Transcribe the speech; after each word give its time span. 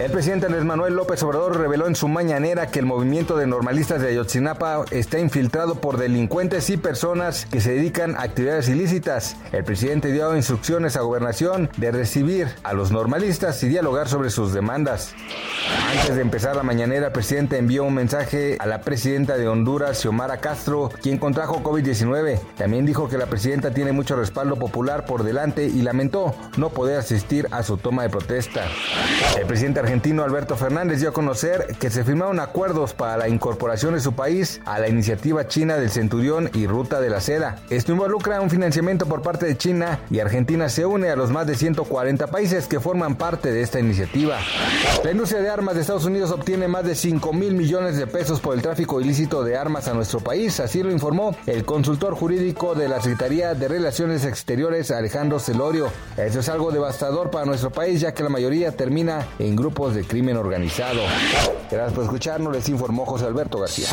El 0.00 0.10
presidente 0.10 0.46
Andrés 0.46 0.64
Manuel 0.64 0.94
López 0.94 1.22
Obrador 1.22 1.58
reveló 1.58 1.86
en 1.86 1.94
su 1.94 2.08
mañanera 2.08 2.68
que 2.68 2.78
el 2.78 2.86
movimiento 2.86 3.36
de 3.36 3.46
normalistas 3.46 4.00
de 4.00 4.08
Ayotzinapa 4.08 4.82
está 4.90 5.18
infiltrado 5.18 5.74
por 5.74 5.98
delincuentes 5.98 6.70
y 6.70 6.78
personas 6.78 7.44
que 7.44 7.60
se 7.60 7.74
dedican 7.74 8.16
a 8.16 8.22
actividades 8.22 8.70
ilícitas. 8.70 9.36
El 9.52 9.62
presidente 9.62 10.10
dio 10.10 10.34
instrucciones 10.34 10.96
a 10.96 11.02
gobernación 11.02 11.68
de 11.76 11.90
recibir 11.90 12.48
a 12.62 12.72
los 12.72 12.92
normalistas 12.92 13.62
y 13.62 13.68
dialogar 13.68 14.08
sobre 14.08 14.30
sus 14.30 14.54
demandas. 14.54 15.12
Antes 15.92 16.16
de 16.16 16.22
empezar 16.22 16.56
la 16.56 16.62
mañanera, 16.62 17.08
el 17.08 17.12
presidente 17.12 17.58
envió 17.58 17.84
un 17.84 17.92
mensaje 17.92 18.56
a 18.58 18.64
la 18.64 18.80
presidenta 18.80 19.36
de 19.36 19.48
Honduras, 19.48 19.98
Xiomara 19.98 20.38
Castro, 20.38 20.88
quien 21.02 21.18
contrajo 21.18 21.62
COVID-19. 21.62 22.40
También 22.56 22.86
dijo 22.86 23.06
que 23.10 23.18
la 23.18 23.26
presidenta 23.26 23.70
tiene 23.72 23.92
mucho 23.92 24.16
respaldo 24.16 24.56
popular 24.56 25.04
por 25.04 25.24
delante 25.24 25.66
y 25.66 25.82
lamentó 25.82 26.34
no 26.56 26.70
poder 26.70 26.98
asistir 26.98 27.48
a 27.50 27.62
su 27.62 27.76
toma 27.76 28.04
de 28.04 28.08
protesta. 28.08 28.64
El 29.38 29.46
presidente 29.46 29.89
argentino 29.90 30.22
Alberto 30.22 30.56
Fernández 30.56 31.00
dio 31.00 31.08
a 31.08 31.12
conocer 31.12 31.74
que 31.80 31.90
se 31.90 32.04
firmaron 32.04 32.38
acuerdos 32.38 32.94
para 32.94 33.16
la 33.16 33.28
incorporación 33.28 33.94
de 33.94 34.00
su 34.00 34.12
país 34.12 34.60
a 34.64 34.78
la 34.78 34.86
iniciativa 34.86 35.48
china 35.48 35.78
del 35.78 35.90
Centurión 35.90 36.48
y 36.54 36.68
Ruta 36.68 37.00
de 37.00 37.10
la 37.10 37.20
Seda. 37.20 37.58
Esto 37.70 37.90
involucra 37.90 38.40
un 38.40 38.50
financiamiento 38.50 39.06
por 39.06 39.20
parte 39.20 39.46
de 39.46 39.56
China 39.56 39.98
y 40.08 40.20
Argentina 40.20 40.68
se 40.68 40.86
une 40.86 41.10
a 41.10 41.16
los 41.16 41.32
más 41.32 41.48
de 41.48 41.56
140 41.56 42.28
países 42.28 42.68
que 42.68 42.78
forman 42.78 43.16
parte 43.16 43.50
de 43.50 43.62
esta 43.62 43.80
iniciativa. 43.80 44.38
La 45.02 45.10
industria 45.10 45.42
de 45.42 45.50
armas 45.50 45.74
de 45.74 45.80
Estados 45.80 46.04
Unidos 46.04 46.30
obtiene 46.30 46.68
más 46.68 46.84
de 46.84 46.94
5 46.94 47.32
mil 47.32 47.54
millones 47.54 47.96
de 47.96 48.06
pesos 48.06 48.38
por 48.38 48.54
el 48.54 48.62
tráfico 48.62 49.00
ilícito 49.00 49.42
de 49.42 49.56
armas 49.56 49.88
a 49.88 49.94
nuestro 49.94 50.20
país, 50.20 50.60
así 50.60 50.84
lo 50.84 50.92
informó 50.92 51.34
el 51.46 51.64
consultor 51.64 52.14
jurídico 52.14 52.76
de 52.76 52.88
la 52.88 53.00
Secretaría 53.00 53.54
de 53.54 53.66
Relaciones 53.66 54.24
Exteriores 54.24 54.92
Alejandro 54.92 55.40
Celorio. 55.40 55.88
Eso 56.16 56.38
es 56.38 56.48
algo 56.48 56.70
devastador 56.70 57.32
para 57.32 57.44
nuestro 57.44 57.70
país 57.70 58.00
ya 58.00 58.14
que 58.14 58.22
la 58.22 58.28
mayoría 58.28 58.70
termina 58.70 59.26
en 59.40 59.56
grupos 59.56 59.79
de 59.88 60.04
crimen 60.04 60.36
organizado. 60.36 61.00
Gracias 61.70 61.92
por 61.92 62.04
escucharnos, 62.04 62.52
les 62.52 62.68
informó 62.68 63.06
José 63.06 63.26
Alberto 63.26 63.58
García. 63.58 63.88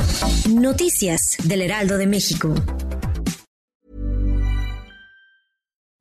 Noticias 0.49 1.37
del 1.43 1.61
Heraldo 1.61 1.97
de 1.97 2.07
México. 2.07 2.53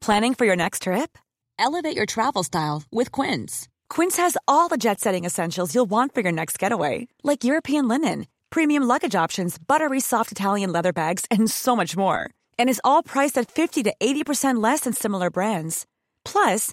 Planning 0.00 0.34
for 0.34 0.44
your 0.46 0.56
next 0.56 0.82
trip? 0.82 1.18
Elevate 1.58 1.96
your 1.96 2.06
travel 2.06 2.44
style 2.44 2.82
with 2.92 3.10
Quince. 3.10 3.68
Quince 3.88 4.16
has 4.18 4.36
all 4.46 4.68
the 4.68 4.76
jet 4.76 5.00
setting 5.00 5.24
essentials 5.24 5.74
you'll 5.74 5.90
want 5.90 6.14
for 6.14 6.20
your 6.20 6.32
next 6.32 6.58
getaway, 6.58 7.08
like 7.24 7.44
European 7.44 7.88
linen, 7.88 8.26
premium 8.50 8.84
luggage 8.84 9.14
options, 9.14 9.58
buttery 9.58 10.00
soft 10.00 10.30
Italian 10.32 10.70
leather 10.72 10.92
bags, 10.92 11.24
and 11.30 11.50
so 11.50 11.74
much 11.74 11.96
more. 11.96 12.30
And 12.58 12.68
is 12.68 12.80
all 12.84 13.02
priced 13.02 13.38
at 13.38 13.50
50 13.50 13.82
to 13.84 13.94
80% 14.00 14.62
less 14.62 14.80
than 14.80 14.92
similar 14.92 15.30
brands. 15.30 15.86
Plus, 16.24 16.72